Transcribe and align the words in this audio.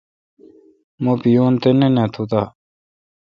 مہ 1.03 1.13
بیون 1.21 1.53
تہ 1.61 1.69
نہ 1.79 1.87
نا 1.95 2.03
تو 2.13 2.23
دا 2.31 2.41